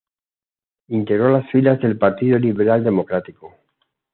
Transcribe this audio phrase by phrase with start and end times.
[0.87, 3.53] Integró las filas del Partido Liberal Democrático.